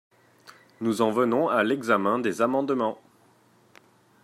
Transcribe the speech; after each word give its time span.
Nous 0.79 1.03
en 1.03 1.11
venons 1.11 1.47
à 1.47 1.63
l’examen 1.63 2.17
des 2.17 2.41
amendements. 2.41 2.99